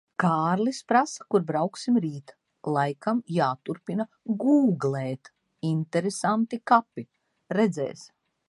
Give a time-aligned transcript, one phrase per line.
[0.21, 2.33] Kārlis prasa, kur brauksim rīt.
[2.77, 4.07] Laikam jāturpina
[4.45, 5.33] gūglēt
[5.75, 7.09] "interesanti kapi".
[7.61, 8.07] Redzēs.